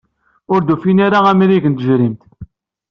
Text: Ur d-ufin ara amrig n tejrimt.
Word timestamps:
Ur 0.53 0.61
d-ufin 0.61 0.97
ara 1.05 1.19
amrig 1.31 1.65
n 1.67 1.73
tejrimt. 1.73 2.21